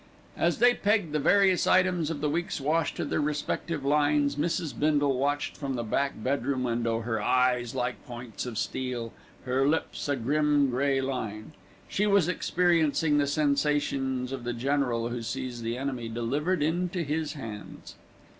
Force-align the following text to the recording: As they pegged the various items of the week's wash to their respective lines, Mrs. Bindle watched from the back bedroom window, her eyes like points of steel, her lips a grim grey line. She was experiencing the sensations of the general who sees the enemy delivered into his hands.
As 0.35 0.57
they 0.57 0.73
pegged 0.73 1.11
the 1.11 1.19
various 1.19 1.67
items 1.67 2.09
of 2.09 2.21
the 2.21 2.29
week's 2.31 2.59
wash 2.59 2.91
to 2.95 3.05
their 3.05 3.21
respective 3.21 3.85
lines, 3.85 4.35
Mrs. 4.35 4.73
Bindle 4.79 5.15
watched 5.15 5.55
from 5.55 5.75
the 5.75 5.83
back 5.83 6.13
bedroom 6.23 6.63
window, 6.63 7.01
her 7.01 7.21
eyes 7.21 7.75
like 7.75 8.03
points 8.07 8.47
of 8.47 8.57
steel, 8.57 9.13
her 9.45 9.67
lips 9.67 10.09
a 10.09 10.15
grim 10.15 10.71
grey 10.71 11.01
line. 11.01 11.51
She 11.87 12.07
was 12.07 12.27
experiencing 12.27 13.19
the 13.19 13.27
sensations 13.27 14.31
of 14.31 14.43
the 14.43 14.53
general 14.53 15.09
who 15.09 15.21
sees 15.21 15.61
the 15.61 15.77
enemy 15.77 16.09
delivered 16.09 16.63
into 16.63 17.03
his 17.03 17.33
hands. 17.33 17.93